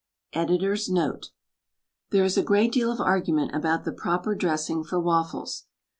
Editor's 0.33 0.89
Note:— 0.89 1.29
There 2.09 2.23
is 2.23 2.35
a 2.35 2.41
great 2.41 2.71
deal 2.71 2.91
of 2.91 2.99
argument 2.99 3.51
about 3.53 3.83
the 3.83 3.93
proper 3.93 4.33
dressing 4.33 4.83
for 4.83 4.99
waffles. 4.99 5.67